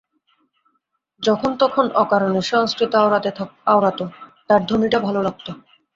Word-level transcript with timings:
যখন 1.23 1.51
তখন 1.59 1.85
অকারণে 1.95 2.41
সংস্কৃত 2.43 2.93
আওড়াত, 3.67 3.99
তার 4.49 4.61
ধ্বনিটা 4.67 4.97
লাগত 4.97 5.07
ভালো। 5.07 5.19